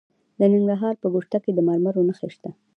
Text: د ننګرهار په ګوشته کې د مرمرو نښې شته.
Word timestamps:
د 0.39 0.41
ننګرهار 0.53 0.95
په 0.99 1.07
ګوشته 1.13 1.37
کې 1.43 1.51
د 1.53 1.59
مرمرو 1.67 2.07
نښې 2.07 2.29
شته. 2.35 2.49